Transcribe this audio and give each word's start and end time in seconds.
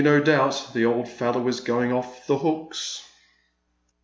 no 0.03 0.19
doubt 0.19 0.69
the 0.73 0.83
old 0.83 1.07
fellow 1.07 1.47
is 1.47 1.59
going 1.59 1.93
off 1.93 2.25
the 2.25 2.39
hooks." 2.39 3.07